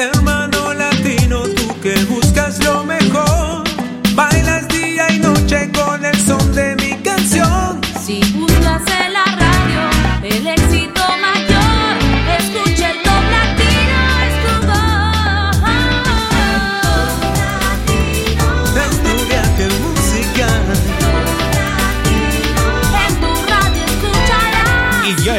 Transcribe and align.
Hermano 0.00 0.39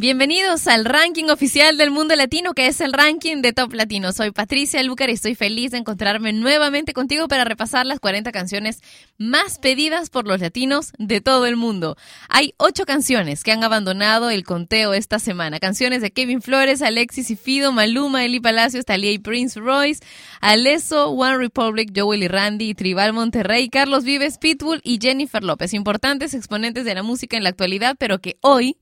Bienvenidos 0.00 0.66
al 0.66 0.86
ranking 0.86 1.26
oficial 1.26 1.76
del 1.76 1.90
mundo 1.90 2.16
latino, 2.16 2.54
que 2.54 2.68
es 2.68 2.80
el 2.80 2.94
ranking 2.94 3.42
de 3.42 3.52
Top 3.52 3.74
Latino. 3.74 4.14
Soy 4.14 4.30
Patricia 4.30 4.82
Lucar 4.82 5.10
y 5.10 5.12
estoy 5.12 5.34
feliz 5.34 5.72
de 5.72 5.76
encontrarme 5.76 6.32
nuevamente 6.32 6.94
contigo 6.94 7.28
para 7.28 7.44
repasar 7.44 7.84
las 7.84 8.00
40 8.00 8.32
canciones 8.32 8.80
más 9.18 9.58
pedidas 9.58 10.08
por 10.08 10.26
los 10.26 10.40
latinos 10.40 10.94
de 10.96 11.20
todo 11.20 11.44
el 11.44 11.56
mundo. 11.56 11.98
Hay 12.30 12.54
ocho 12.56 12.86
canciones 12.86 13.44
que 13.44 13.52
han 13.52 13.62
abandonado 13.62 14.30
el 14.30 14.42
conteo 14.42 14.94
esta 14.94 15.18
semana. 15.18 15.60
Canciones 15.60 16.00
de 16.00 16.12
Kevin 16.12 16.40
Flores, 16.40 16.80
Alexis 16.80 17.30
y 17.30 17.36
Fido, 17.36 17.70
Maluma, 17.70 18.24
Eli 18.24 18.40
Palacios, 18.40 18.86
Talía 18.86 19.12
y 19.12 19.18
Prince 19.18 19.60
Royce, 19.60 20.02
Alesso, 20.40 21.10
One 21.10 21.36
Republic, 21.36 21.92
Joel 21.94 22.22
y 22.22 22.28
Randy, 22.28 22.72
Tribal 22.72 23.12
Monterrey, 23.12 23.68
Carlos 23.68 24.04
Vives, 24.04 24.38
Pitbull 24.38 24.80
y 24.82 24.98
Jennifer 24.98 25.44
López. 25.44 25.74
Importantes 25.74 26.32
exponentes 26.32 26.86
de 26.86 26.94
la 26.94 27.02
música 27.02 27.36
en 27.36 27.42
la 27.42 27.50
actualidad, 27.50 27.96
pero 27.98 28.18
que 28.22 28.38
hoy 28.40 28.78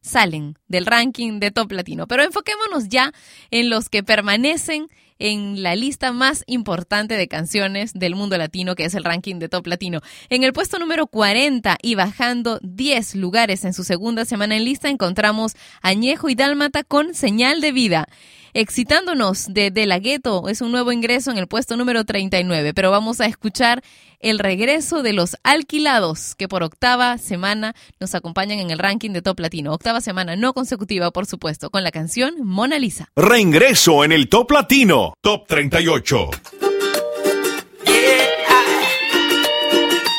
salen 0.00 0.58
del 0.68 0.86
ranking 0.86 1.40
de 1.40 1.50
Top 1.50 1.72
Latino. 1.72 2.06
Pero 2.06 2.22
enfoquémonos 2.22 2.88
ya 2.88 3.12
en 3.50 3.70
los 3.70 3.88
que 3.88 4.02
permanecen 4.02 4.88
en 5.18 5.62
la 5.62 5.76
lista 5.76 6.12
más 6.12 6.44
importante 6.46 7.16
de 7.16 7.28
canciones 7.28 7.92
del 7.94 8.14
mundo 8.14 8.36
latino, 8.38 8.74
que 8.74 8.84
es 8.84 8.94
el 8.94 9.04
ranking 9.04 9.36
de 9.38 9.48
Top 9.48 9.66
Latino. 9.66 10.00
En 10.28 10.42
el 10.42 10.52
puesto 10.52 10.78
número 10.78 11.06
40 11.06 11.78
y 11.82 11.94
bajando 11.94 12.58
10 12.62 13.16
lugares 13.16 13.64
en 13.64 13.74
su 13.74 13.84
segunda 13.84 14.24
semana 14.24 14.56
en 14.56 14.64
lista, 14.64 14.88
encontramos 14.88 15.56
Añejo 15.82 16.28
y 16.28 16.34
Dálmata 16.34 16.84
con 16.84 17.14
Señal 17.14 17.60
de 17.60 17.72
Vida. 17.72 18.08
Excitándonos 18.54 19.46
de 19.52 19.70
De 19.70 19.86
La 19.86 19.98
Ghetto 19.98 20.48
es 20.48 20.62
un 20.62 20.72
nuevo 20.72 20.90
ingreso 20.90 21.30
en 21.30 21.38
el 21.38 21.46
puesto 21.46 21.76
número 21.76 22.04
39, 22.04 22.72
pero 22.74 22.90
vamos 22.90 23.20
a 23.20 23.26
escuchar 23.26 23.82
el 24.20 24.38
regreso 24.38 25.02
de 25.02 25.12
los 25.12 25.36
alquilados 25.44 26.34
que 26.34 26.48
por 26.48 26.62
octava 26.62 27.18
semana 27.18 27.74
nos 28.00 28.14
acompañan 28.14 28.58
en 28.58 28.70
el 28.70 28.78
ranking 28.78 29.10
de 29.10 29.22
Top 29.22 29.38
Latino. 29.38 29.72
Octava 29.72 30.00
semana 30.00 30.34
no 30.34 30.54
consecutiva, 30.54 31.10
por 31.10 31.26
supuesto, 31.26 31.70
con 31.70 31.84
la 31.84 31.92
canción 31.92 32.34
Mona 32.42 32.78
Lisa. 32.78 33.10
Reingreso 33.14 34.04
en 34.04 34.12
el 34.12 34.28
Top 34.28 34.50
Latino, 34.50 35.07
Top 35.20 35.46
38. 35.46 36.30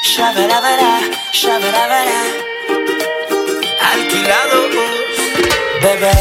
Shabarabara, 0.04 1.00
shabarabara. 1.34 2.22
Alquilados, 3.92 4.72
bebé. 5.82 6.18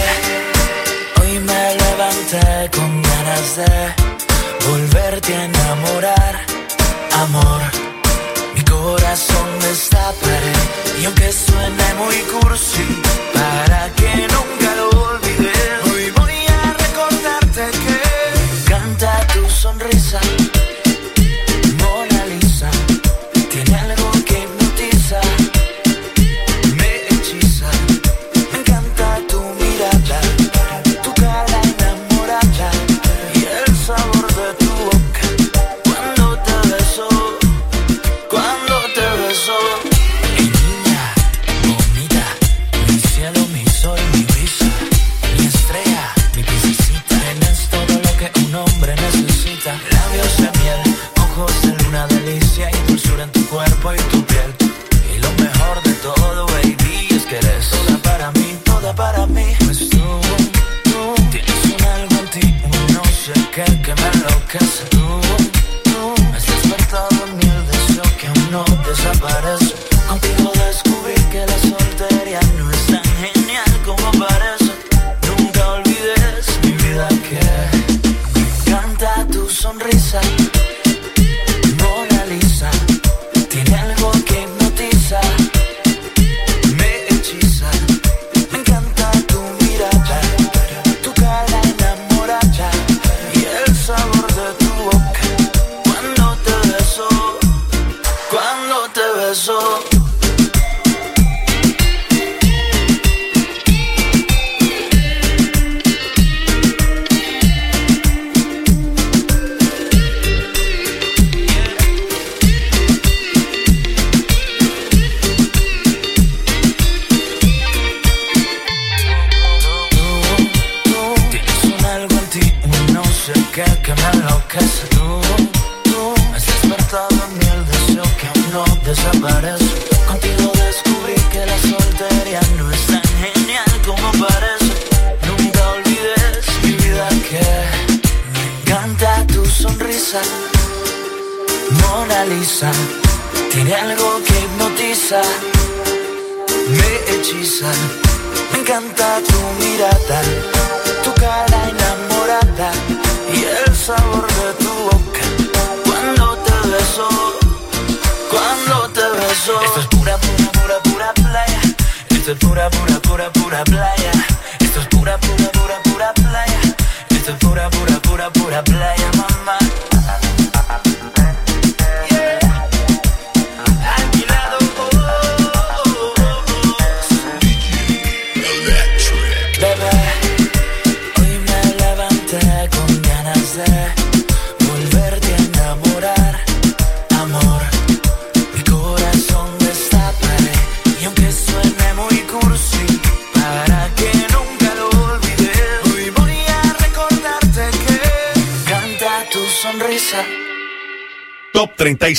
Hoy 1.21 1.39
me 1.41 1.75
levanté 1.83 2.71
con 2.77 3.03
ganas 3.03 3.57
de 3.57 4.69
volverte 4.69 5.35
a 5.35 5.45
enamorar, 5.45 6.35
amor. 7.13 7.61
Mi 8.55 8.63
corazón 8.63 9.49
destaparé 9.61 10.53
y 11.01 11.05
aunque 11.07 11.33
suene 11.33 11.95
muy 11.95 12.17
cursi, 12.33 12.87
para 13.35 13.93
que 13.95 14.29
nunca 14.35 14.58
sonrisa. 19.59 20.58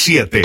37. 0.09 0.41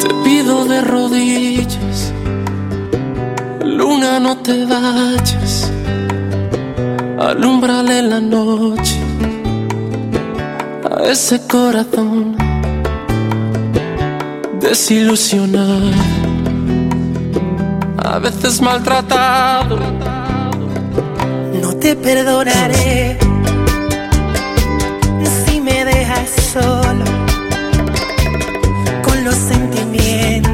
Te 0.00 0.14
pido 0.24 0.64
de 0.64 0.80
rodillas, 0.80 2.14
luna 3.62 4.18
no 4.20 4.38
te 4.38 4.64
vayas, 4.64 5.70
alumbrale 7.18 8.00
la 8.02 8.20
noche 8.20 8.98
a 10.90 11.04
ese 11.04 11.46
corazón 11.46 12.36
desilusionado, 14.60 15.90
a 18.02 18.18
veces 18.18 18.62
maltratado. 18.62 19.78
No 21.60 21.76
te 21.76 21.94
perdonaré 21.96 23.29
solo 26.52 27.04
con 29.04 29.24
los 29.24 29.36
sentimientos 29.36 30.49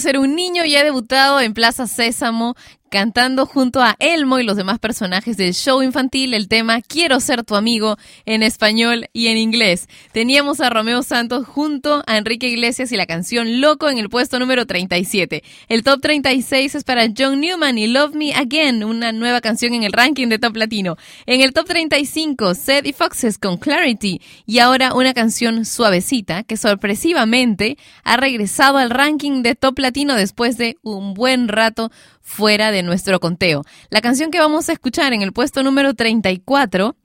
ser 0.00 0.18
un 0.18 0.34
niño 0.34 0.64
y 0.64 0.76
ha 0.76 0.84
debutado 0.84 1.40
en 1.40 1.54
Plaza 1.54 1.86
Sésamo 1.86 2.54
cantando 2.94 3.44
junto 3.44 3.82
a 3.82 3.96
Elmo 3.98 4.38
y 4.38 4.44
los 4.44 4.56
demás 4.56 4.78
personajes 4.78 5.36
del 5.36 5.52
show 5.52 5.82
infantil 5.82 6.32
el 6.32 6.46
tema 6.46 6.80
Quiero 6.80 7.18
ser 7.18 7.42
tu 7.42 7.56
amigo 7.56 7.96
en 8.24 8.44
español 8.44 9.08
y 9.12 9.26
en 9.26 9.36
inglés. 9.36 9.88
Teníamos 10.12 10.60
a 10.60 10.70
Romeo 10.70 11.02
Santos 11.02 11.44
junto 11.44 12.04
a 12.06 12.18
Enrique 12.18 12.46
Iglesias 12.46 12.92
y 12.92 12.96
la 12.96 13.06
canción 13.06 13.60
Loco 13.60 13.90
en 13.90 13.98
el 13.98 14.08
puesto 14.08 14.38
número 14.38 14.64
37. 14.64 15.42
El 15.68 15.82
top 15.82 16.02
36 16.02 16.76
es 16.76 16.84
para 16.84 17.08
John 17.18 17.40
Newman 17.40 17.78
y 17.78 17.88
Love 17.88 18.14
Me 18.14 18.32
Again, 18.32 18.84
una 18.84 19.10
nueva 19.10 19.40
canción 19.40 19.74
en 19.74 19.82
el 19.82 19.92
ranking 19.92 20.28
de 20.28 20.38
Top 20.38 20.54
Latino. 20.54 20.96
En 21.26 21.40
el 21.40 21.52
top 21.52 21.66
35, 21.66 22.54
Seth 22.54 22.86
y 22.86 22.92
Foxes 22.92 23.38
con 23.38 23.56
Clarity 23.56 24.20
y 24.46 24.60
ahora 24.60 24.94
una 24.94 25.14
canción 25.14 25.64
suavecita 25.64 26.44
que 26.44 26.56
sorpresivamente 26.56 27.76
ha 28.04 28.16
regresado 28.18 28.78
al 28.78 28.90
ranking 28.90 29.42
de 29.42 29.56
Top 29.56 29.80
Latino 29.80 30.14
después 30.14 30.58
de 30.58 30.76
un 30.84 31.14
buen 31.14 31.48
rato 31.48 31.90
fuera 32.24 32.72
de 32.72 32.82
nuestro 32.82 33.20
conteo. 33.20 33.62
La 33.90 34.00
canción 34.00 34.32
que 34.32 34.40
vamos 34.40 34.68
a 34.68 34.72
escuchar 34.72 35.12
en 35.12 35.22
el 35.22 35.32
puesto 35.32 35.62
número 35.62 35.94
34 35.94 36.96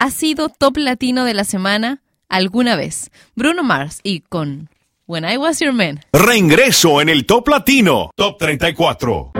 ha 0.00 0.10
sido 0.10 0.48
top 0.48 0.78
latino 0.78 1.24
de 1.24 1.34
la 1.34 1.44
semana 1.44 2.02
alguna 2.28 2.74
vez. 2.74 3.10
Bruno 3.36 3.62
Mars 3.62 4.00
y 4.02 4.20
con 4.20 4.70
When 5.06 5.24
I 5.24 5.36
Was 5.36 5.60
Your 5.60 5.72
Man. 5.72 6.00
Reingreso 6.12 7.00
en 7.00 7.08
el 7.08 7.26
Top 7.26 7.48
Latino. 7.48 8.10
Top 8.16 8.38
34. 8.38 9.39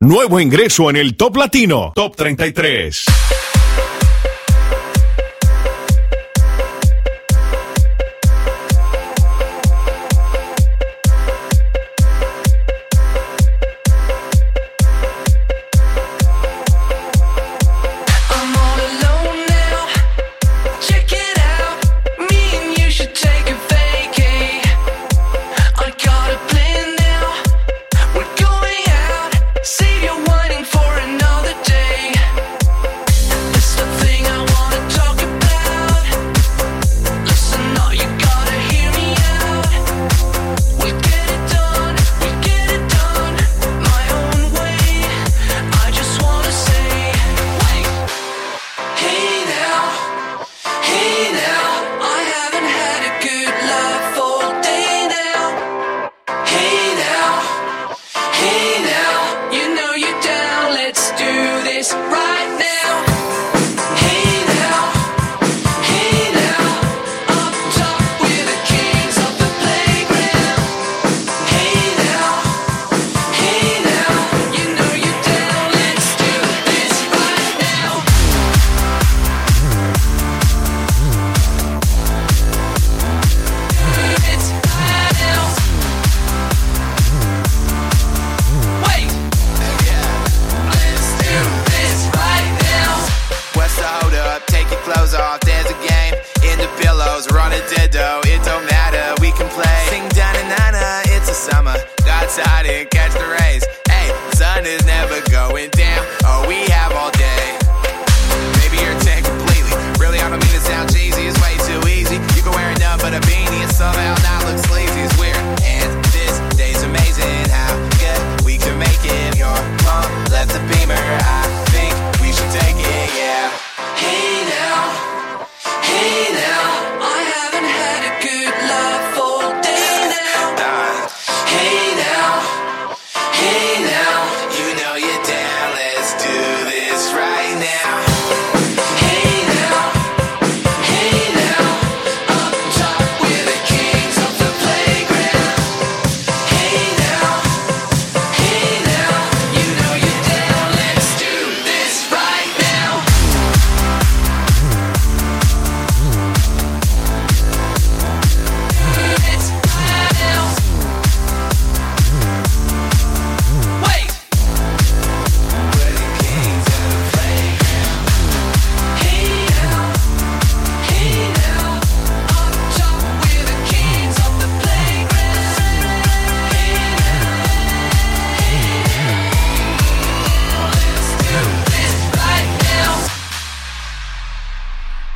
Nuevo 0.00 0.40
ingreso 0.40 0.90
en 0.90 0.96
el 0.96 1.16
Top 1.16 1.36
Latino, 1.36 1.92
Top 1.94 2.14
33. 2.16 3.04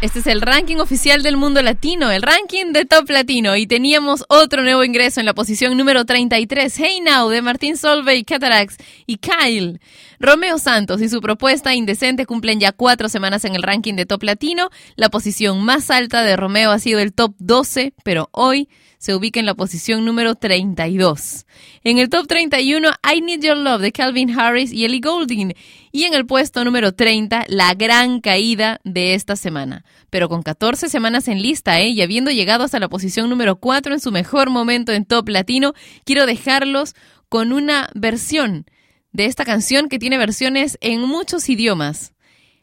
Este 0.03 0.19
es 0.19 0.27
el 0.27 0.41
ranking 0.41 0.79
oficial 0.79 1.23
del 1.23 1.37
mundo 1.37 1.63
latino, 1.63 2.11
el 2.11 2.23
ranking 2.23 2.73
de 2.73 2.85
Top 2.85 3.09
Latino. 3.09 3.55
Y 3.55 3.69
teníamos 3.69 4.25
otro 4.29 4.63
nuevo 4.63 4.83
ingreso 4.83 5.21
en 5.21 5.27
la 5.27 5.33
posición 5.33 5.77
número 5.77 6.05
33, 6.05 6.75
Hey 6.77 7.01
Now, 7.03 7.29
de 7.29 7.41
Martín 7.41 7.77
Solveig, 7.77 8.27
Cataracts 8.27 8.79
y 9.07 9.19
Kyle. 9.19 9.81
Romeo 10.19 10.59
Santos 10.59 11.01
y 11.03 11.09
su 11.09 11.21
propuesta 11.21 11.77
Indecente 11.77 12.27
cumplen 12.27 12.59
ya 12.59 12.73
cuatro 12.73 13.09
semanas 13.09 13.45
en 13.45 13.55
el 13.55 13.63
ranking 13.63 13.95
de 13.95 14.05
Top 14.05 14.25
Latino. 14.25 14.71
La 14.97 15.09
posición 15.09 15.63
más 15.63 15.89
alta 15.89 16.25
de 16.25 16.35
Romeo 16.35 16.73
ha 16.73 16.81
sido 16.81 16.99
el 16.99 17.13
Top 17.13 17.37
12, 17.39 17.95
pero 18.03 18.29
hoy 18.33 18.69
se 19.03 19.17
ubica 19.17 19.41
en 19.41 19.47
la 19.47 19.55
posición 19.55 20.05
número 20.05 20.37
32. 20.37 21.45
En 21.83 21.99
el 21.99 22.09
top 22.09 22.29
31, 22.29 22.89
I 23.13 23.21
Need 23.21 23.41
Your 23.41 23.57
Love 23.57 23.81
de 23.81 23.91
Calvin 23.91 24.31
Harris 24.39 24.73
y 24.73 24.85
Ellie 24.85 25.01
Goulding. 25.01 25.55
Y 25.91 26.05
en 26.05 26.15
el 26.15 26.25
puesto 26.25 26.65
número 26.65 26.93
30, 26.93 27.47
la 27.49 27.75
gran 27.75 28.21
caída 28.21 28.81
de 28.85 29.15
esta 29.15 29.35
semana. 29.35 29.85
Pero 30.09 30.29
con 30.29 30.45
14 30.45 30.89
semanas 30.89 31.27
en 31.27 31.43
lista, 31.43 31.81
¿eh? 31.81 31.89
y 31.89 32.01
habiendo 32.01 32.31
llegado 32.31 32.63
hasta 32.63 32.79
la 32.79 32.89
posición 32.89 33.29
número 33.29 33.57
4 33.57 33.93
en 33.93 33.99
su 33.99 34.13
mejor 34.13 34.51
momento 34.51 34.93
en 34.93 35.05
top 35.05 35.31
latino, 35.31 35.73
quiero 36.05 36.25
dejarlos 36.25 36.95
con 37.29 37.53
una 37.53 37.91
versión 37.97 38.67
de 39.11 39.25
esta 39.25 39.45
canción 39.45 39.89
que 39.89 39.99
tiene 39.99 40.17
versiones 40.17 40.79
en 40.81 41.01
muchos 41.01 41.49
idiomas. 41.49 42.13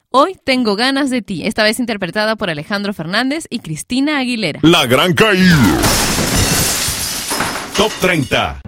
Hoy 0.09 0.37
tengo 0.41 0.77
ganas 0.77 1.09
de 1.09 1.21
ti, 1.21 1.45
esta 1.45 1.63
vez 1.63 1.79
interpretada 1.79 2.37
por 2.37 2.49
Alejandro 2.49 2.93
Fernández 2.93 3.45
y 3.49 3.59
Cristina 3.59 4.19
Aguilera. 4.19 4.61
La 4.63 4.85
gran 4.85 5.13
caída. 5.13 6.08
Top 7.79 7.93
30. 8.01 8.59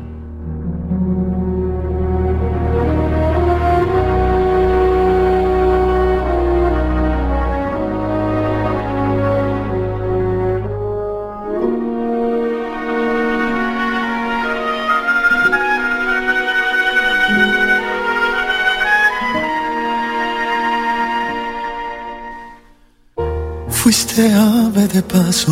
Fuiste 23.68 24.34
ave 24.34 24.88
de 24.88 25.02
paso 25.02 25.52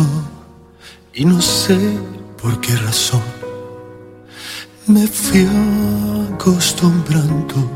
y 1.12 1.26
no 1.26 1.42
sé 1.42 1.78
por 2.40 2.58
qué 2.62 2.74
razón 2.76 3.39
me 4.86 5.06
fui 5.06 5.46
acostumbrando 6.34 7.70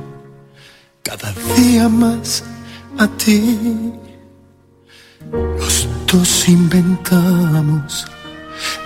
cada 1.03 1.33
día 1.57 1.89
más 1.89 2.43
a 2.99 3.07
ti. 3.09 3.93
Los 5.59 5.89
dos 6.11 6.49
inventamos 6.49 8.07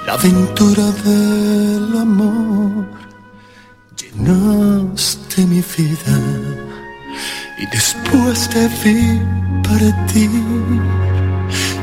la 0.06 0.14
aventura 0.14 0.90
del 1.04 1.98
amor. 1.98 2.86
Llenaste 3.96 5.46
mi 5.46 5.62
vida 5.76 6.18
y 7.58 7.66
después 7.66 8.48
te 8.50 8.68
vi 8.82 9.20
partir 9.62 10.30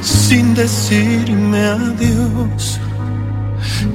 sin 0.02 0.54
decirme 0.54 1.60
adiós. 1.66 2.80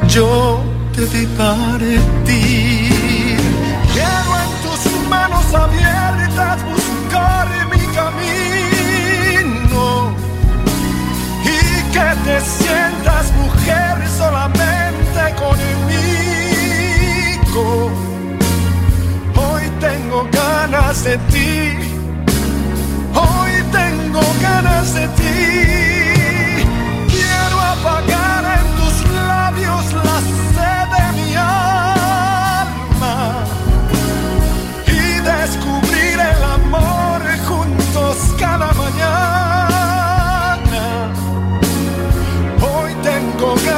Yo 0.08 0.62
vi 1.06 1.26
partir. 1.26 2.00
Quiero 3.92 4.30
en 4.42 4.50
tus 4.62 4.80
manos 5.08 5.46
abiertas 5.54 6.58
buscar 6.64 7.48
mi 7.72 7.82
camino 7.94 9.84
y 11.42 11.56
que 11.92 12.08
te 12.24 12.36
sientas 12.40 13.32
mujer 13.32 13.94
solamente 14.18 15.20
conmigo. 15.42 15.90
Hoy 19.36 19.64
tengo 19.80 20.28
ganas 20.32 21.04
de 21.04 21.16
ti. 21.32 21.78
Hoy 23.14 23.52
tengo 23.72 24.22
ganas 24.42 24.94
de 24.94 25.08
ti. 25.08 25.99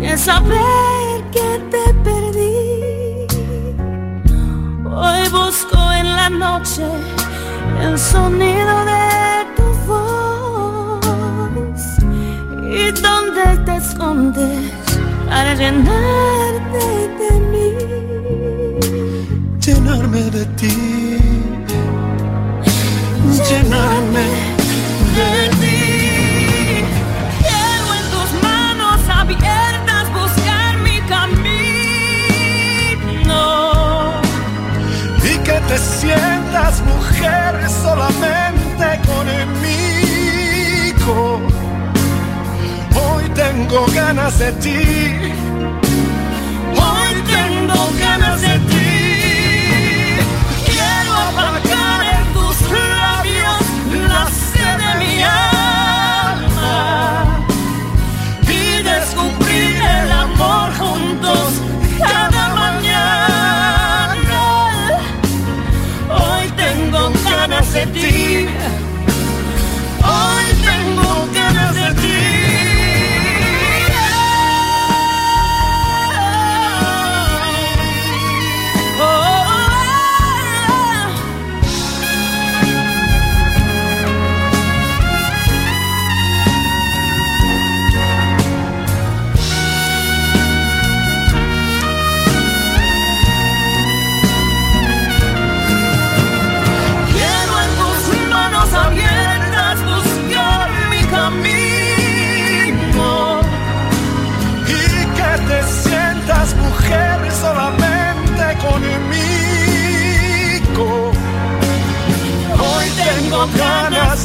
que 0.00 0.16
saber 0.18 1.24
que 1.32 1.60
te 1.70 1.94
perdí. 2.04 3.26
Hoy 4.84 5.28
busco 5.28 5.92
en 5.92 6.06
la 6.16 6.28
noche 6.30 6.86
el 7.82 7.98
sonido 7.98 8.84
de 8.84 9.46
tu 9.56 9.66
voz 9.88 10.98
y 12.78 12.90
dónde 13.02 13.44
te 13.66 13.76
escondes 13.76 14.72
para 15.28 15.54
llenarte 15.54 16.84
de 17.20 17.30
mí. 17.50 17.68
llenarme 19.64 20.22
de 20.30 20.44
ti, 20.58 20.74
llenarme 23.48 24.26
de 25.16 25.48
ti. 25.58 25.63
Sientas 36.04 36.82
mujer 36.82 37.52
solamente 37.82 38.86
conmigo. 39.10 40.60
Hoy 42.94 43.24
tengo 43.34 43.86
ganas 43.94 44.38
de 44.38 44.52
ti, 44.52 44.82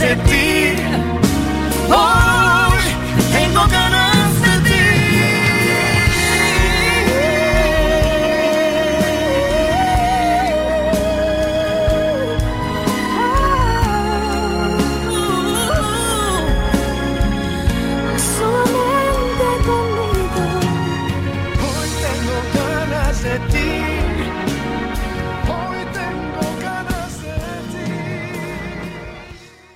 Hoy 0.02 0.16
tengo 0.16 0.30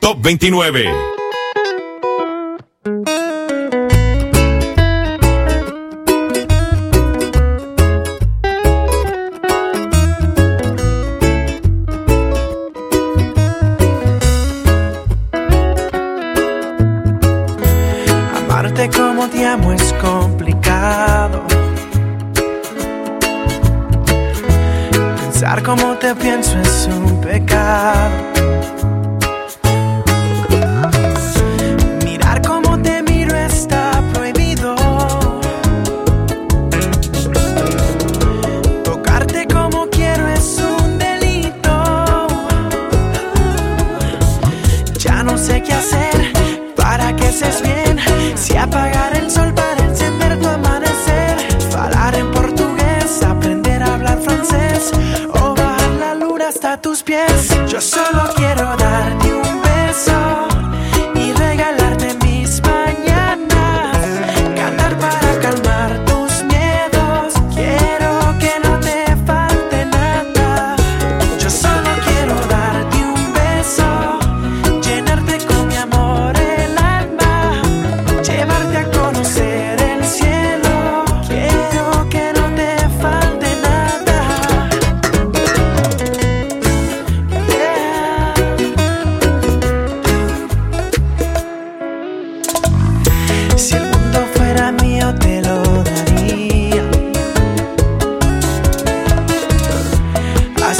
Top 0.04 0.18
29. 0.22 1.12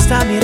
Hasta 0.04 0.26
mi 0.26 0.38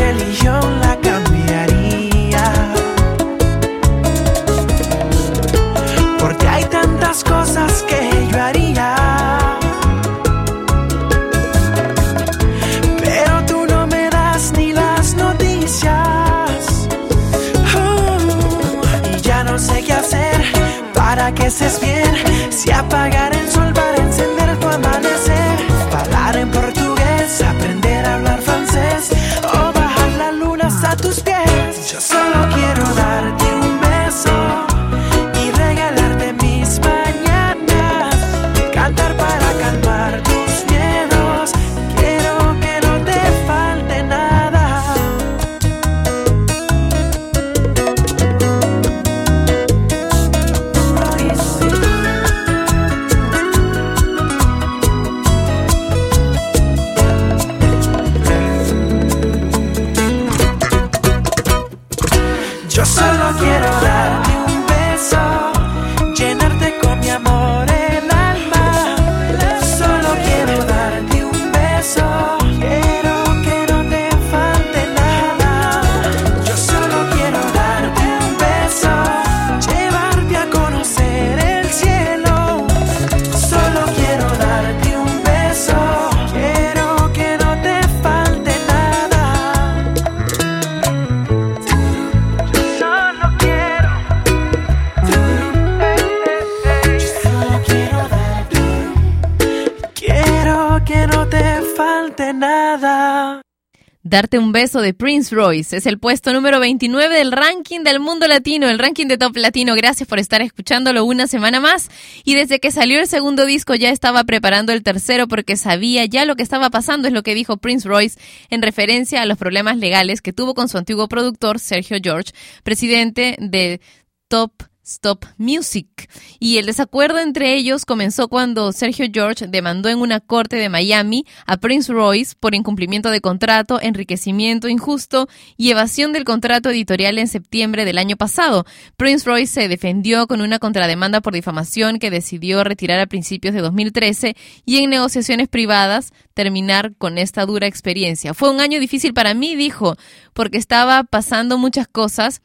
Darte 104.10 104.40
un 104.40 104.52
beso 104.52 104.82
de 104.82 104.96
Prince 104.96 105.36
Royce 105.36 105.78
es 105.78 105.86
el 105.86 106.00
puesto 106.00 106.34
número 106.34 106.60
29 106.60 107.14
del 107.14 107.32
ranking 107.32 107.82
del 107.82 108.00
mundo 108.00 108.28
latino, 108.28 108.68
el 108.68 108.80
ranking 108.80 109.06
de 109.06 109.20
top 109.20 109.38
latino. 109.38 109.76
Gracias 109.76 110.10
por 110.10 110.18
estar 110.18 110.42
escuchándolo 110.42 111.06
una 111.06 111.28
semana 111.28 111.60
más. 111.60 111.92
Y 112.24 112.34
desde 112.34 112.60
que 112.60 112.72
salió 112.72 113.00
el 113.00 113.06
segundo 113.06 113.46
disco 113.46 113.76
ya 113.76 113.92
estaba 113.92 114.24
preparando 114.24 114.74
el 114.74 114.82
tercero 114.82 115.28
porque 115.28 115.58
sabía 115.58 116.06
ya 116.06 116.26
lo 116.26 116.36
que 116.36 116.42
estaba 116.42 116.72
pasando, 116.72 117.08
es 117.08 117.14
lo 117.14 117.22
que 117.22 117.36
dijo 117.36 117.58
Prince 117.58 117.88
Royce 117.88 118.20
en 118.50 118.64
referencia 118.64 119.22
a 119.22 119.28
los 119.28 119.38
problemas 119.38 119.78
legales 119.78 120.24
que 120.24 120.34
tuvo 120.34 120.56
con 120.56 120.70
su 120.70 120.80
antiguo 120.80 121.08
productor 121.08 121.60
Sergio 121.60 122.00
George, 122.02 122.32
presidente 122.64 123.36
de 123.40 123.80
Top 124.28 124.54
Stop 124.90 125.26
Music. 125.38 126.10
Y 126.40 126.58
el 126.58 126.66
desacuerdo 126.66 127.20
entre 127.20 127.54
ellos 127.54 127.86
comenzó 127.86 128.28
cuando 128.28 128.72
Sergio 128.72 129.06
George 129.14 129.48
demandó 129.48 129.90
en 129.90 130.00
una 130.00 130.20
corte 130.20 130.56
de 130.56 130.68
Miami 130.68 131.26
a 131.46 131.58
Prince 131.58 131.94
Royce 131.94 132.36
por 132.40 132.56
incumplimiento 132.56 133.12
de 133.12 133.22
contrato, 133.22 133.80
enriquecimiento 133.82 134.68
injusto 134.68 135.30
y 135.58 135.70
evasión 135.70 136.12
del 136.12 136.24
contrato 136.24 136.72
editorial 136.72 137.20
en 137.20 137.28
septiembre 137.28 137.86
del 137.86 138.00
año 138.00 138.18
pasado. 138.18 138.66
Prince 138.98 139.30
Royce 139.30 139.54
se 139.54 139.68
defendió 139.68 140.28
con 140.28 140.42
una 140.42 140.58
contrademanda 140.58 141.22
por 141.22 141.34
difamación 141.34 142.00
que 142.00 142.10
decidió 142.10 142.64
retirar 142.64 143.00
a 143.00 143.06
principios 143.06 143.54
de 143.54 143.62
2013 143.62 144.36
y 144.66 144.78
en 144.78 144.90
negociaciones 144.90 145.48
privadas 145.48 146.14
terminar 146.34 146.94
con 146.98 147.18
esta 147.18 147.46
dura 147.46 147.68
experiencia. 147.68 148.34
Fue 148.34 148.50
un 148.50 148.60
año 148.60 148.80
difícil 148.80 149.14
para 149.14 149.34
mí, 149.34 149.56
dijo, 149.56 149.98
porque 150.34 150.58
estaba 150.58 151.04
pasando 151.04 151.58
muchas 151.58 151.88
cosas 151.88 152.42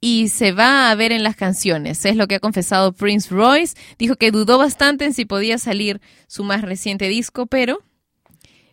y 0.00 0.28
se 0.28 0.52
va 0.52 0.90
a 0.90 0.94
ver 0.94 1.12
en 1.12 1.22
las 1.22 1.36
canciones. 1.36 2.04
Es 2.04 2.16
lo 2.16 2.26
que 2.28 2.36
ha 2.36 2.40
confesado 2.40 2.92
Prince 2.92 3.34
Royce. 3.34 3.76
Dijo 3.98 4.16
que 4.16 4.30
dudó 4.30 4.58
bastante 4.58 5.04
en 5.04 5.14
si 5.14 5.24
podía 5.24 5.58
salir 5.58 6.00
su 6.26 6.44
más 6.44 6.62
reciente 6.62 7.08
disco, 7.08 7.46
pero 7.46 7.82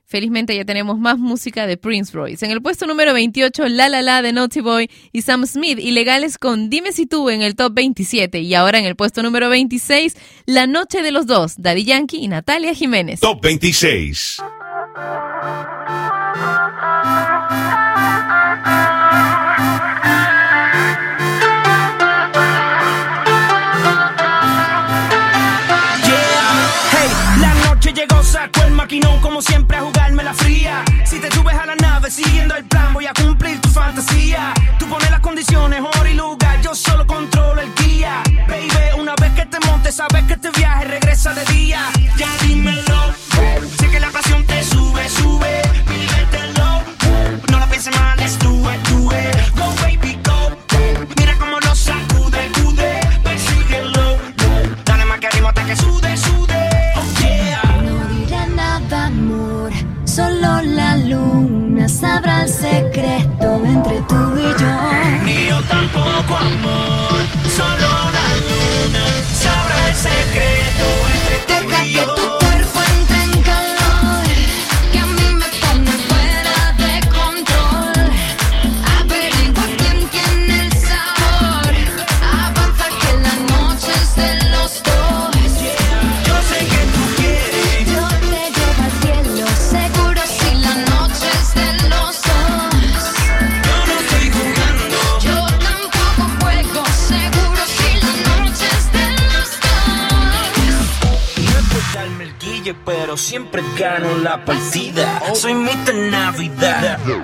felizmente 0.07 0.55
ya 0.55 0.65
tenemos 0.65 0.99
más 0.99 1.17
música 1.17 1.65
de 1.65 1.77
Prince 1.77 2.13
Royce. 2.13 2.45
En 2.45 2.51
el 2.51 2.61
puesto 2.61 2.85
número 2.85 3.13
28, 3.13 3.67
La 3.69 3.89
La 3.89 4.03
La 4.03 4.21
de 4.21 4.33
Naughty 4.33 4.61
Boy 4.61 4.89
y 5.11 5.23
Sam 5.23 5.47
Smith, 5.47 5.79
ilegales 5.79 6.37
con 6.37 6.69
Dime 6.69 6.91
si 6.91 7.07
tú 7.07 7.29
en 7.29 7.41
el 7.41 7.55
top 7.55 7.73
27. 7.73 8.39
Y 8.39 8.53
ahora 8.53 8.77
en 8.77 8.85
el 8.85 8.95
puesto 8.95 9.23
número 9.23 9.49
26, 9.49 10.15
La 10.45 10.67
Noche 10.67 11.01
de 11.01 11.11
los 11.11 11.25
Dos, 11.25 11.55
Daddy 11.57 11.85
Yankee 11.85 12.17
y 12.17 12.27
Natalia 12.27 12.73
Jiménez. 12.73 13.19
Top 13.19 13.41
26. 13.41 14.37
maquinón 28.95 29.19
como 29.19 29.41
siempre 29.41 29.77
a 29.77 29.81
jugarme 29.81 30.23
la 30.23 30.33
fría. 30.33 30.83
Si 31.05 31.19
te 31.19 31.29
subes 31.31 31.55
a 31.55 31.65
la 31.65 31.75
nave 31.75 32.09
siguiendo 32.09 32.55
el 32.55 32.65
plan, 32.65 32.93
voy 32.93 33.05
a 33.05 33.13
cumplir 33.13 33.59
tu 33.61 33.69
fantasía. 33.69 34.53
Tú 34.79 34.87
pones 34.87 35.09
las 35.09 35.19
condiciones, 35.19 35.81
hora 35.81 36.09
y 36.09 36.13
lugar, 36.13 36.61
yo 36.61 36.73
solo 36.73 37.05
controlo 37.05 37.61
el 37.61 37.73
guía. 37.75 38.21
Baby, 38.47 38.99
una 38.99 39.15
vez 39.15 39.31
que 39.33 39.45
te 39.45 39.59
montes, 39.65 39.95
sabes 39.95 40.23
que 40.25 40.33
este 40.33 40.49
viaje 40.51 40.85
regresa 40.85 41.33
de 41.33 41.45
día. 41.53 41.81
Ya 42.17 42.29
dímelo, 42.41 43.13
sé 43.77 43.89
que 43.89 43.99
la 43.99 44.09
pasión 44.11 44.45
te 44.45 44.63
sube, 44.63 45.09
sube, 45.09 45.61
vívete 45.87 46.53
no 47.51 47.59
la 47.59 47.67
pienses 47.67 47.93
mal, 47.95 48.19
es 48.19 48.37
tu. 48.39 48.55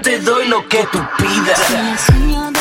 Te 0.01 0.19
doy 0.19 0.47
lo 0.47 0.67
que 0.67 0.85
tú 0.91 0.99
pidas. 1.17 2.60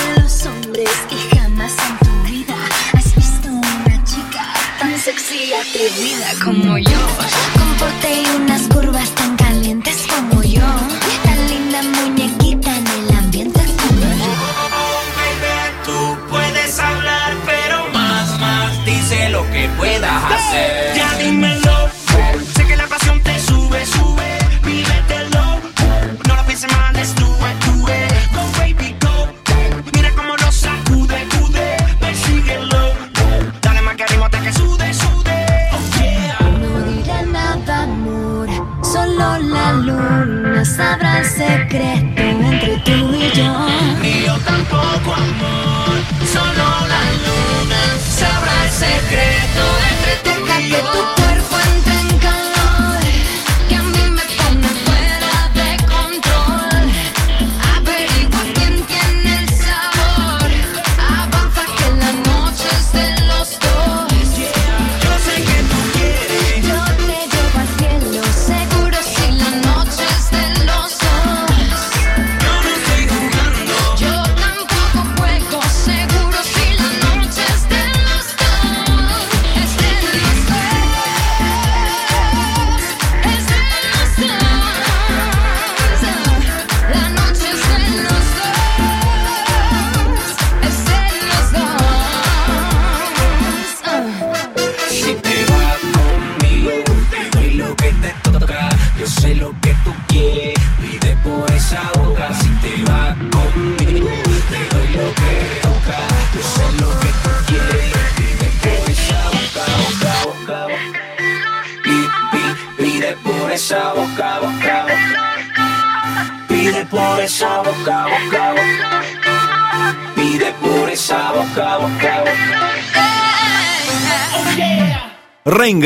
So 46.18 46.49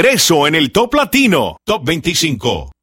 regreso 0.04 0.46
en 0.46 0.54
el 0.54 0.70
Top 0.70 0.92
Latino, 0.92 1.56
Top 1.64 1.82
25. 1.82 2.73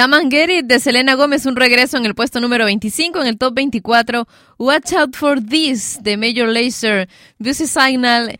It 0.00 0.66
de 0.66 0.78
Selena 0.78 1.14
Gómez, 1.14 1.44
un 1.44 1.56
regreso 1.56 1.96
en 1.96 2.06
el 2.06 2.14
puesto 2.14 2.40
número 2.40 2.66
25, 2.66 3.20
en 3.20 3.26
el 3.26 3.36
top 3.36 3.54
24. 3.54 4.28
Watch 4.56 4.92
Out 4.92 5.16
for 5.16 5.40
This 5.44 5.98
de 6.00 6.16
Major 6.16 6.46
Lazer, 6.46 7.08
Busy 7.38 7.66
Signal, 7.66 8.38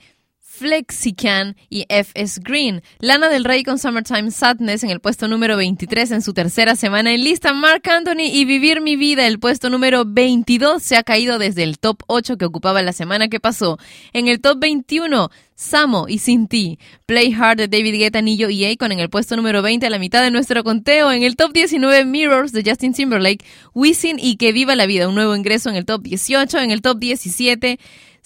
Flexican 0.58 1.54
y 1.70 1.86
FS 1.88 2.40
Green. 2.42 2.82
Lana 2.98 3.28
del 3.28 3.44
Rey 3.44 3.62
con 3.62 3.78
Summertime 3.78 4.32
Sadness 4.32 4.82
en 4.82 4.90
el 4.90 4.98
puesto 4.98 5.28
número 5.28 5.56
23 5.56 6.10
en 6.10 6.22
su 6.22 6.34
tercera 6.34 6.74
semana 6.74 7.14
en 7.14 7.22
lista. 7.22 7.52
Mark 7.52 7.88
Anthony 7.88 8.26
y 8.32 8.44
Vivir 8.44 8.80
mi 8.80 8.96
vida, 8.96 9.28
el 9.28 9.38
puesto 9.38 9.70
número 9.70 10.04
22, 10.04 10.82
se 10.82 10.96
ha 10.96 11.04
caído 11.04 11.38
desde 11.38 11.62
el 11.62 11.78
top 11.78 12.02
8 12.08 12.38
que 12.38 12.44
ocupaba 12.44 12.82
la 12.82 12.92
semana 12.92 13.28
que 13.28 13.38
pasó. 13.38 13.78
En 14.12 14.26
el 14.26 14.40
top 14.40 14.58
21, 14.58 15.30
Samo 15.54 16.06
y 16.08 16.18
Sin 16.18 16.48
Ti. 16.48 16.80
Play 17.06 17.32
Hard 17.32 17.58
de 17.58 17.68
David 17.68 17.94
Guetta, 17.94 18.20
Nillo 18.20 18.50
y 18.50 18.64
Akon 18.64 18.90
en 18.90 18.98
el 18.98 19.10
puesto 19.10 19.36
número 19.36 19.62
20 19.62 19.86
a 19.86 19.90
la 19.90 20.00
mitad 20.00 20.22
de 20.22 20.32
nuestro 20.32 20.64
conteo. 20.64 21.12
En 21.12 21.22
el 21.22 21.36
top 21.36 21.52
19, 21.52 22.04
Mirrors 22.04 22.50
de 22.50 22.68
Justin 22.68 22.94
Timberlake. 22.94 23.44
Wisin 23.74 24.18
y 24.20 24.36
Que 24.36 24.52
Viva 24.52 24.74
la 24.74 24.86
Vida, 24.86 25.08
un 25.08 25.14
nuevo 25.14 25.36
ingreso 25.36 25.70
en 25.70 25.76
el 25.76 25.84
top 25.84 26.02
18. 26.02 26.58
En 26.58 26.72
el 26.72 26.82
top 26.82 26.98
17, 26.98 27.78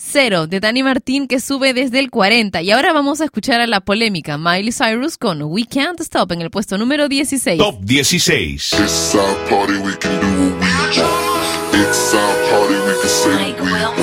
Cero 0.05 0.47
de 0.47 0.59
Dani 0.61 0.83
Martín 0.83 1.29
que 1.29 1.39
sube 1.41 1.73
desde 1.75 1.99
el 2.01 2.11
40. 2.11 2.61
Y 2.63 2.71
ahora 2.71 2.93
vamos 2.93 3.21
a 3.21 3.25
escuchar 3.25 3.61
a 3.61 3.67
la 3.67 3.81
polémica 3.81 4.37
Miley 4.37 4.73
Cyrus 4.73 5.17
con 5.17 5.41
We 5.43 5.65
Can't 5.65 6.01
Stop 6.01 6.33
en 6.33 6.43
el 6.43 6.51
puesto 6.51 6.77
número 6.77 7.09
16. 7.09 7.59
Top 7.59 7.81
16. 7.85 8.73
It's 8.83 9.15
our 9.15 9.37
party, 9.49 9.75
we 9.79 9.95
can 9.97 10.21
do 10.21 10.27
what 10.27 10.61
we 10.61 11.01
want. 11.01 11.75
It's 11.75 12.15
our 12.15 12.35
party, 12.51 12.75
we 12.75 12.95
can 13.01 13.09
say 13.09 13.31
what 13.31 13.61
we 13.63 13.73
want. 13.73 13.99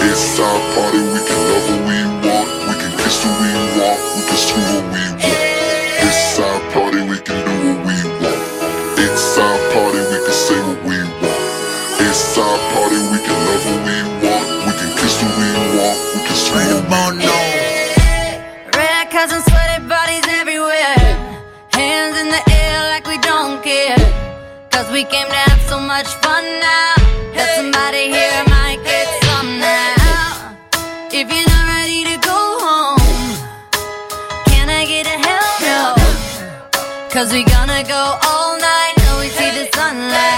It's 0.00 0.40
our 0.40 0.60
party, 0.74 0.98
we 0.98 1.20
can 1.20 1.38
love 1.50 1.70
what 1.70 1.82
we 1.86 2.28
want. 2.28 2.48
We 2.68 2.74
can 2.80 2.92
kiss 2.96 3.22
who 3.22 3.30
we 3.30 3.52
want, 3.78 4.00
we 4.16 4.22
can 4.26 4.36
screw 4.36 4.77
we 24.98 25.04
came 25.04 25.28
to 25.28 25.42
have 25.50 25.62
so 25.68 25.78
much 25.78 26.08
fun 26.24 26.42
now. 26.42 26.94
That 27.34 27.48
somebody 27.54 28.10
here 28.10 28.42
might 28.50 28.82
get 28.82 29.06
some 29.30 29.50
now. 29.62 30.58
If 31.18 31.30
you're 31.30 31.50
not 31.54 31.66
ready 31.78 32.02
to 32.10 32.16
go 32.18 32.38
home, 32.66 33.30
can 34.50 34.66
I 34.68 34.82
get 34.92 35.06
a 35.06 35.16
hell 35.26 35.50
no? 35.70 35.82
Cause 37.14 37.32
we 37.32 37.44
gonna 37.44 37.84
go 37.86 38.18
all 38.26 38.58
night 38.58 38.94
till 38.98 39.20
we 39.20 39.28
see 39.38 39.50
the 39.58 39.70
sunlight. 39.72 40.37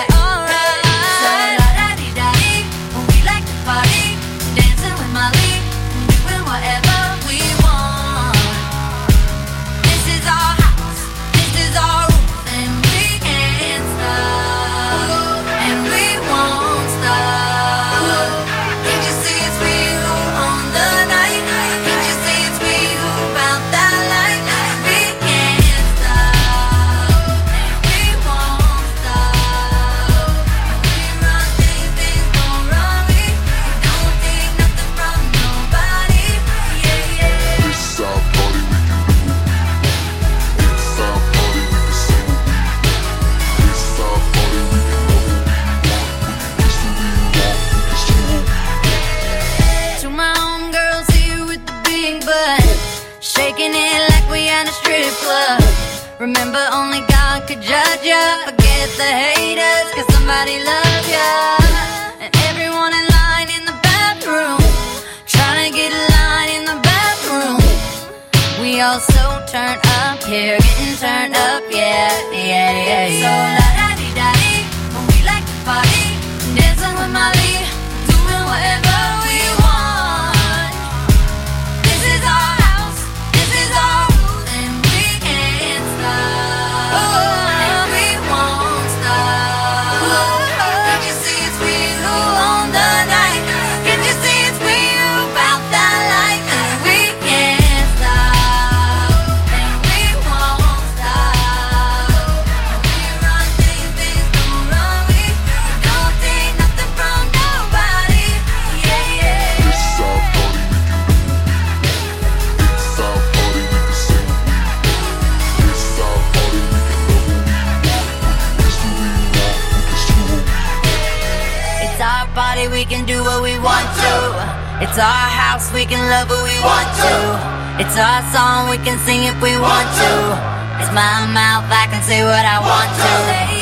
Want 129.81 129.97
to. 129.97 130.83
It's 130.83 130.93
my 130.93 131.27
mouth, 131.33 131.65
I 131.71 131.87
can 131.91 132.03
say 132.03 132.23
what 132.23 132.45
I 132.45 132.59
want 132.61 133.55
to. 133.55 133.60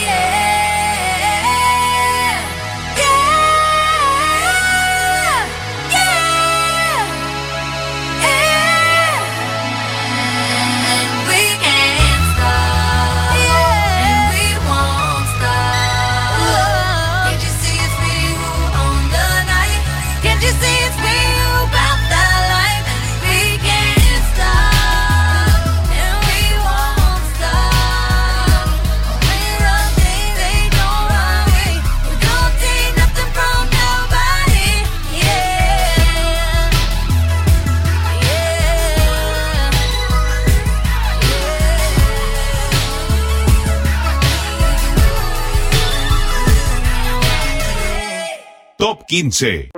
15. 49.09 49.71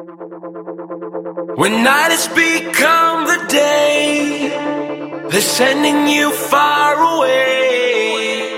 When 1.54 1.84
night 1.84 2.10
has 2.10 2.26
become 2.28 3.26
the 3.26 3.46
day, 3.48 4.48
they're 5.30 5.40
sending 5.40 6.08
you 6.08 6.32
far 6.32 6.96
away, 7.14 8.48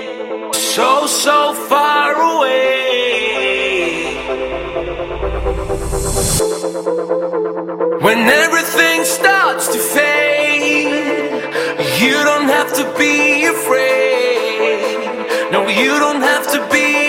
so, 0.51 1.05
so 1.05 1.53
far 1.69 2.15
away. 2.15 4.15
When 8.01 8.17
everything 8.17 9.05
starts 9.05 9.67
to 9.73 9.77
fade, 9.77 10.89
you 12.01 12.13
don't 12.13 12.49
have 12.49 12.73
to 12.73 12.83
be 12.97 13.45
afraid. 13.45 15.51
No, 15.51 15.67
you 15.67 15.99
don't 15.99 16.21
have 16.21 16.51
to 16.53 16.67
be 16.71 17.02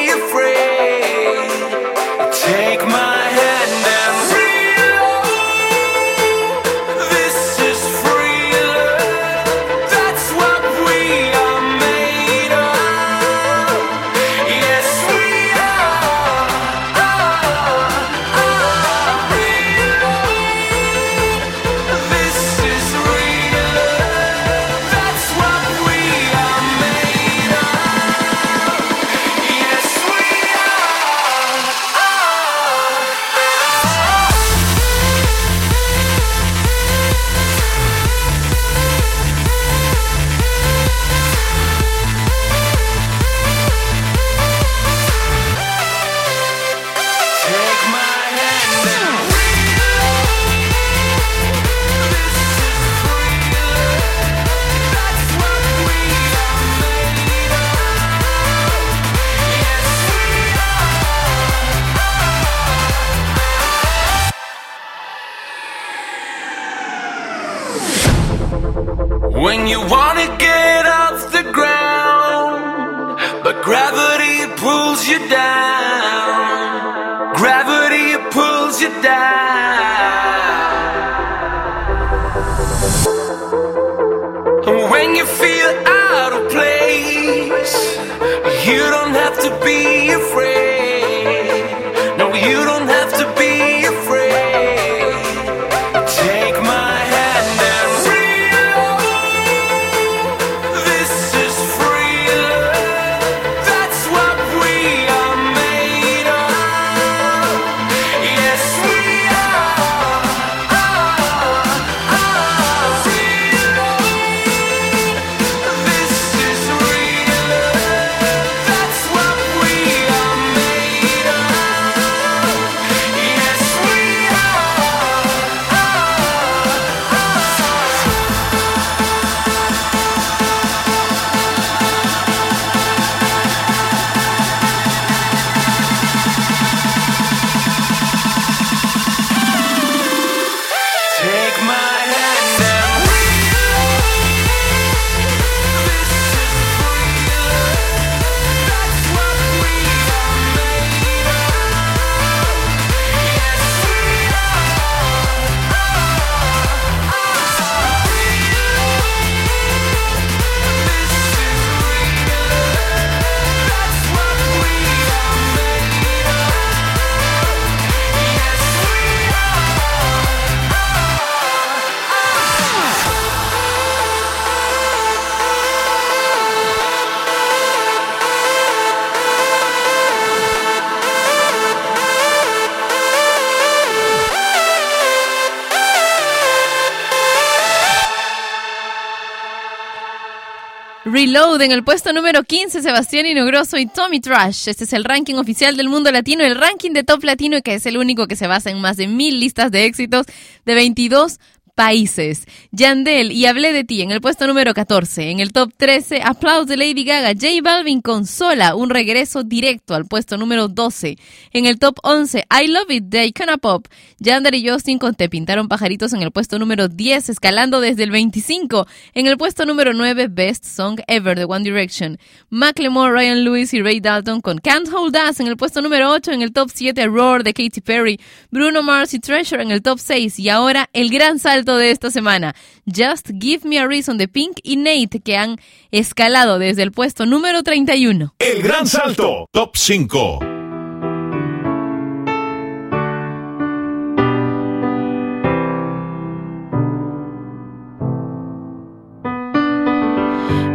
En 191.61 191.71
el 191.71 191.85
puesto 191.85 192.13
número 192.13 192.43
15, 192.43 192.83
Sebastián 192.83 193.27
Inogroso 193.27 193.79
y 193.79 193.87
Tommy 193.87 194.21
Trash. 194.21 194.69
Este 194.69 194.83
es 194.83 194.93
el 194.93 195.05
ranking 195.05 195.37
oficial 195.37 195.77
del 195.77 195.89
mundo 195.89 196.11
latino, 196.11 196.43
el 196.43 196.57
ranking 196.57 196.91
de 196.91 197.05
top 197.05 197.23
latino, 197.23 197.63
que 197.63 197.75
es 197.75 197.87
el 197.87 197.97
único 197.97 198.27
que 198.27 198.35
se 198.35 198.49
basa 198.49 198.71
en 198.71 198.81
más 198.81 198.97
de 198.97 199.07
mil 199.07 199.39
listas 199.39 199.71
de 199.71 199.85
éxitos 199.85 200.27
de 200.65 200.75
22 200.75 201.39
países. 201.75 202.47
Yandel 202.71 203.33
y 203.33 203.47
Hablé 203.47 203.73
de 203.73 203.85
ti 203.85 204.03
en 204.03 204.11
el 204.11 204.21
puesto 204.21 204.47
número 204.47 204.75
14. 204.75 205.31
En 205.31 205.41
el 205.41 205.53
top 205.53 205.73
13, 205.77 206.23
Aplausos 206.23 206.67
de 206.67 206.77
Lady 206.77 207.05
Gaga. 207.05 207.33
J 207.33 207.61
Balvin 207.63 208.01
con 208.01 208.27
Sola, 208.27 208.75
un 208.75 208.91
regreso 208.91 209.43
directo 209.43 209.95
al 209.95 210.07
puesto 210.07 210.37
número 210.37 210.69
12. 210.69 211.17
En 211.53 211.67
el 211.67 211.79
top 211.79 211.99
11, 212.03 212.45
I 212.51 212.69
Love 212.69 212.91
It 212.91 213.05
de 213.05 213.27
Icona 213.27 213.59
Pop. 213.59 213.87
Yandel 214.19 214.55
y 214.55 214.69
Justin 214.69 214.99
con 214.99 215.15
Te 215.15 215.29
Pintaron 215.29 215.69
Pajaritos 215.69 216.13
en 216.13 216.23
el 216.23 216.31
puesto 216.31 216.59
número 216.59 216.89
10, 216.89 217.29
escalando 217.29 217.81
desde 217.81 218.05
el 218.05 218.11
25. 218.11 218.87
En 219.15 219.27
el 219.27 219.37
puesto 219.37 219.67
número 219.67 219.93
9, 219.93 220.29
Best 220.29 220.65
Song 220.65 221.01
Ever 221.07 221.37
de 221.37 221.45
One 221.45 221.65
Direction. 221.65 222.19
Macklemore, 222.51 223.13
Ryan 223.13 223.45
Lewis 223.45 223.75
y 223.75 223.83
Ray 223.83 224.01
Dalton 224.01 224.41
con 224.41 224.59
Can't 224.59 224.89
Hold 224.93 225.17
Us 225.29 225.41
en 225.41 225.49
el 225.49 225.57
puesto 225.57 225.83
número 225.83 226.11
8. 226.11 226.33
En 226.33 226.43
el 226.43 226.53
top 226.53 226.71
7, 226.73 227.07
Roar 227.07 227.43
de 227.43 227.53
Katy 227.53 227.81
Perry. 227.81 228.21
Bruno 228.51 228.83
Mars 228.83 229.15
y 229.15 229.19
Treasure 229.19 229.63
en 229.63 229.71
el 229.71 229.83
top 229.83 229.99
6. 229.99 230.39
Y 230.39 230.49
ahora 230.49 230.89
el 230.93 231.11
gran 231.11 231.39
salto 231.39 231.64
de 231.73 231.91
esta 231.91 232.11
semana. 232.11 232.55
Just 232.87 233.31
Give 233.41 233.67
Me 233.69 233.79
a 233.79 233.87
Reason 233.87 234.19
de 234.19 234.29
Pink 234.29 234.59
y 234.63 234.77
Nate 234.77 235.21
que 235.21 235.37
han 235.37 235.57
escalado 235.91 236.59
desde 236.59 236.83
el 236.83 236.93
puesto 236.93 237.27
número 237.27 237.63
31. 237.63 238.35
El 238.39 238.63
gran 238.63 238.87
salto, 238.87 239.49
top 239.51 239.77
5. 239.77 240.39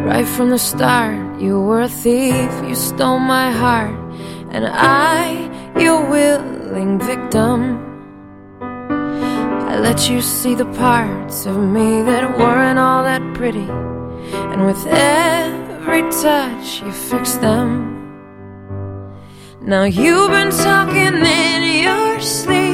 Right 0.05 0.27
from 0.27 0.49
the 0.49 0.57
start, 0.57 1.39
you 1.39 1.61
were 1.61 1.81
a 1.81 1.87
thief, 1.87 2.51
you 2.67 2.75
stole 2.75 3.19
my 3.19 3.51
heart, 3.51 3.93
and 4.51 4.65
I, 4.67 5.49
your 5.79 6.09
willing 6.09 6.99
victim. 6.99 7.88
Let 9.89 10.07
you 10.07 10.21
see 10.21 10.53
the 10.53 10.67
parts 10.77 11.47
of 11.47 11.57
me 11.57 12.03
that 12.03 12.37
weren't 12.37 12.77
all 12.77 13.01
that 13.01 13.23
pretty, 13.33 13.67
and 14.51 14.67
with 14.67 14.85
every 14.85 16.03
touch, 16.11 16.83
you 16.83 16.91
fixed 16.91 17.41
them. 17.41 17.65
Now 19.63 19.85
you've 19.85 20.29
been 20.29 20.51
talking 20.51 21.15
in 21.25 21.83
your 21.83 22.19
sleep. 22.21 22.68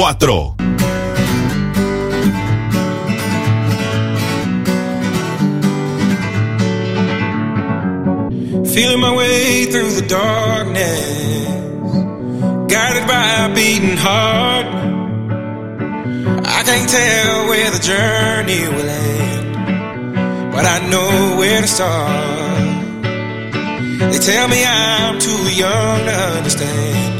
4. 0.00 0.14
Feeling 8.72 9.00
my 9.00 9.14
way 9.14 9.66
through 9.66 9.90
the 10.00 10.06
darkness, 10.08 11.46
guided 12.72 13.06
by 13.06 13.44
a 13.44 13.54
beating 13.54 13.98
heart. 13.98 14.66
I 16.46 16.62
can't 16.64 16.88
tell 16.88 17.48
where 17.50 17.70
the 17.70 17.80
journey 17.80 18.68
will 18.74 18.88
end, 18.88 20.50
but 20.50 20.64
I 20.64 20.78
know 20.88 21.36
where 21.36 21.60
to 21.60 21.68
start. 21.68 23.02
They 24.12 24.18
tell 24.18 24.48
me 24.48 24.64
I'm 24.64 25.18
too 25.18 25.54
young 25.54 26.06
to 26.06 26.14
understand. 26.38 27.19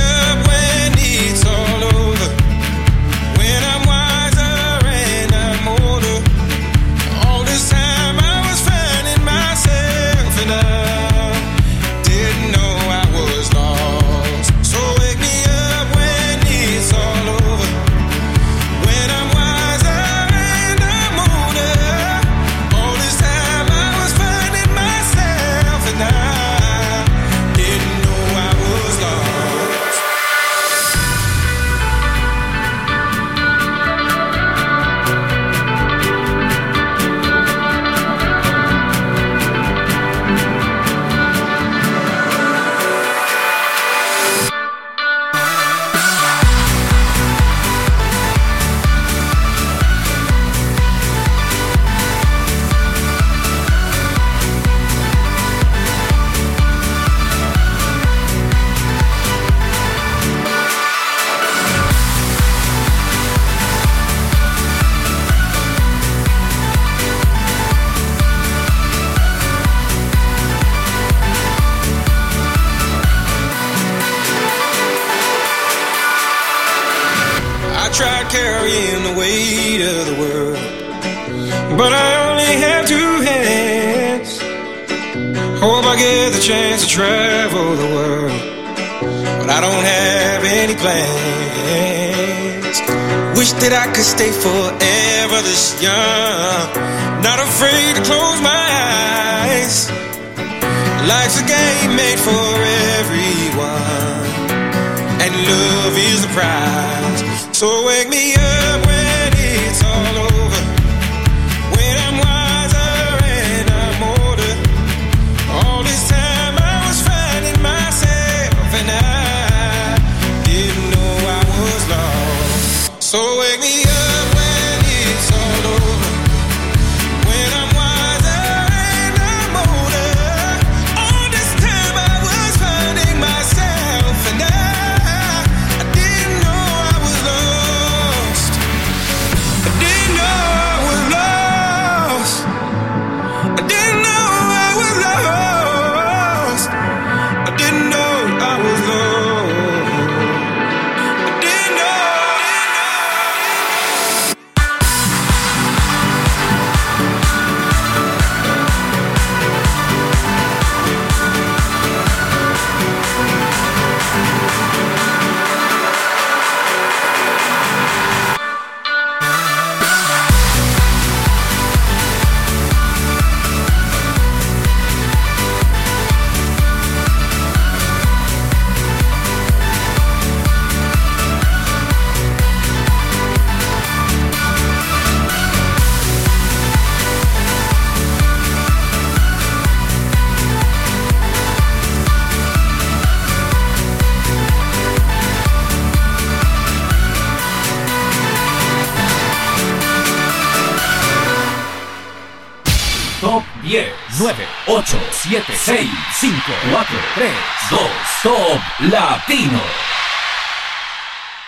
7, 205.23 205.43
6, 205.55 205.89
5, 206.19 206.35
4, 206.71 206.97
3, 207.13 207.31
2, 207.69 207.79
Top 208.23 208.59
Latino. 208.91 209.61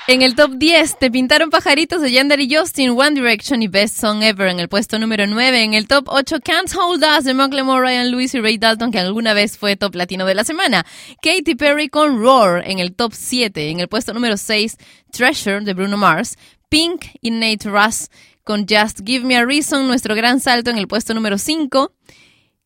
En 0.05 0.21
el 0.21 0.36
top 0.36 0.51
10 0.57 0.99
te 0.99 1.09
pintaron 1.09 1.49
pajaritos 1.49 1.99
de 1.99 2.11
Yandere 2.11 2.43
y 2.43 2.55
Justin, 2.55 2.91
One 2.91 3.19
Direction 3.19 3.63
y 3.63 3.67
Best 3.67 3.97
Song 3.99 4.21
Ever 4.21 4.49
en 4.49 4.59
el 4.59 4.69
puesto 4.69 4.99
número 4.99 5.26
9. 5.26 5.63
En 5.63 5.74
el 5.74 5.88
top 5.88 6.05
8 6.07 6.38
Can't 6.43 6.71
Hold 6.76 7.03
Us 7.17 7.24
de 7.24 7.34
Macklemore, 7.34 7.82
Ryan 7.82 8.11
Lewis 8.11 8.36
y 8.36 8.41
Ray 8.41 8.59
Dalton 8.59 8.91
que 8.91 8.99
alguna 8.99 9.34
vez 9.34 9.57
fue 9.57 9.76
top 9.76 9.95
latino 9.95 10.28
de 10.28 10.36
la 10.36 10.43
semana. 10.43 10.86
Katy 11.24 11.55
Perry 11.55 11.89
con 11.89 12.19
Roar 12.19 12.69
en 12.69 12.78
el 12.78 12.93
top 12.93 13.13
7. 13.15 13.71
En 13.71 13.80
el 13.80 13.88
puesto 13.88 14.13
número 14.13 14.38
6 14.38 14.78
Treasure 15.11 15.61
de 15.61 15.74
Bruno 15.74 15.97
Mars. 15.97 16.38
Pink 16.69 17.05
y 17.21 17.32
Nate 17.32 17.69
Russ 17.69 18.11
con 18.43 18.67
Just 18.69 18.99
Give 19.03 19.26
Me 19.26 19.36
a 19.36 19.45
Reason, 19.45 19.88
nuestro 19.88 20.13
gran 20.13 20.39
salto 20.41 20.69
en 20.69 20.78
el 20.78 20.88
puesto 20.88 21.15
número 21.15 21.39
5 21.39 21.91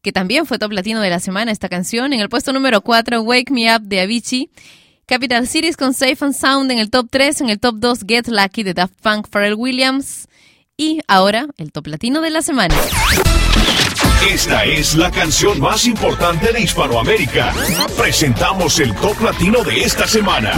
que 0.02 0.12
también 0.12 0.46
fue 0.46 0.60
top 0.60 0.72
latino 0.72 1.02
de 1.02 1.10
la 1.10 1.20
semana 1.20 1.52
esta 1.52 1.70
canción. 1.70 2.14
En 2.14 2.20
el 2.20 2.30
puesto 2.30 2.54
número 2.54 2.82
4, 2.82 3.22
Wake 3.22 3.52
Me 3.52 3.74
Up 3.76 3.84
de 3.84 4.02
Avicii. 4.02 4.50
Capital 5.06 5.48
Cities 5.48 5.78
con 5.78 5.94
Safe 5.94 6.18
and 6.20 6.34
Sound 6.34 6.72
en 6.72 6.80
el 6.80 6.90
top 6.90 7.08
3. 7.10 7.42
En 7.42 7.50
el 7.50 7.60
top 7.60 7.76
2, 7.78 8.00
Get 8.08 8.28
Lucky 8.28 8.64
de 8.64 8.74
Daft 8.74 8.94
Punk, 9.02 9.28
Pharrell 9.30 9.56
Williams. 9.56 10.28
Y 10.76 11.00
ahora, 11.08 11.48
el 11.58 11.72
top 11.72 11.88
latino 11.88 12.22
de 12.22 12.30
la 12.30 12.42
semana. 12.42 12.76
Esta 14.30 14.66
es 14.66 14.96
la 14.96 15.10
canción 15.12 15.60
más 15.60 15.86
importante 15.86 16.52
de 16.52 16.62
Hispanoamérica. 16.62 17.54
Presentamos 17.98 18.80
el 18.80 18.94
top 18.96 19.22
latino 19.22 19.64
de 19.64 19.84
esta 19.84 20.08
semana. 20.08 20.52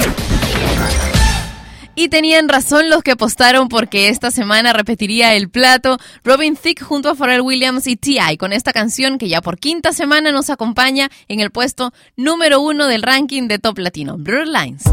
Y 1.99 2.07
tenían 2.07 2.47
razón 2.47 2.89
los 2.89 3.03
que 3.03 3.11
apostaron 3.11 3.67
porque 3.67 4.07
esta 4.07 4.31
semana 4.31 4.71
repetiría 4.71 5.33
el 5.33 5.49
plato 5.49 5.97
Robin 6.23 6.55
Thicke 6.55 6.81
junto 6.81 7.09
a 7.09 7.13
Pharrell 7.13 7.41
Williams 7.41 7.87
y 7.87 7.97
T.I. 7.97 8.37
con 8.37 8.53
esta 8.53 8.71
canción 8.71 9.17
que 9.17 9.27
ya 9.27 9.41
por 9.41 9.59
quinta 9.59 9.91
semana 9.91 10.31
nos 10.31 10.49
acompaña 10.49 11.09
en 11.27 11.41
el 11.41 11.51
puesto 11.51 11.91
número 12.15 12.61
uno 12.61 12.87
del 12.87 13.03
ranking 13.03 13.49
de 13.49 13.59
Top 13.59 13.79
Latino, 13.79 14.15
Blur 14.17 14.47
Lines. 14.47 14.83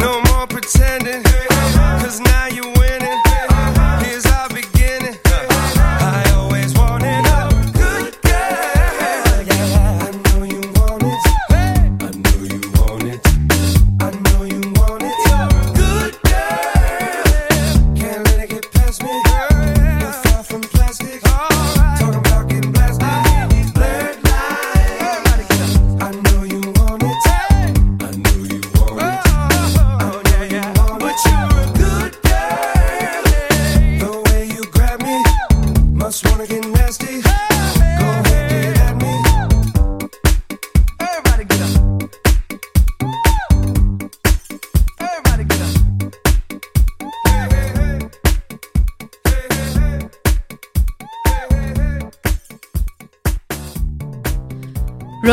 No 0.00 0.22
more 0.28 0.46
pretending. 0.46 1.27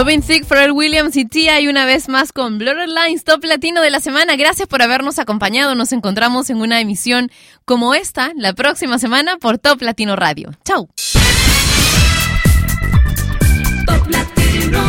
Robin 0.05 0.21
Thicke, 0.21 0.45
Pharrell 0.45 0.71
Williams 0.71 1.17
y 1.17 1.25
Tia 1.25 1.59
y 1.59 1.67
una 1.67 1.87
vez 1.87 2.09
más 2.09 2.31
con 2.31 2.59
Blurred 2.59 2.89
Lines 2.89 3.23
Top 3.23 3.43
Latino 3.43 3.81
de 3.81 3.89
la 3.89 3.99
semana. 3.99 4.35
Gracias 4.35 4.67
por 4.67 4.83
habernos 4.83 5.17
acompañado. 5.17 5.73
Nos 5.73 5.93
encontramos 5.93 6.51
en 6.51 6.57
una 6.57 6.79
emisión 6.79 7.31
como 7.65 7.95
esta 7.95 8.31
la 8.35 8.53
próxima 8.53 8.99
semana 8.99 9.37
por 9.37 9.57
Top 9.57 9.81
Latino 9.81 10.15
Radio. 10.15 10.51
Chau. 10.63 10.89
Top 13.87 14.07
Latino. 14.07 14.79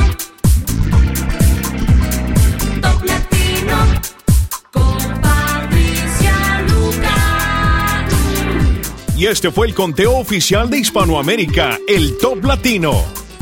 Top 2.82 3.02
Latino. 3.02 3.76
Y 9.16 9.26
este 9.28 9.50
fue 9.50 9.68
el 9.68 9.74
conteo 9.74 10.18
oficial 10.18 10.68
de 10.68 10.80
Hispanoamérica, 10.80 11.78
el 11.88 12.18
Top 12.18 12.44
Latino. 12.44 13.25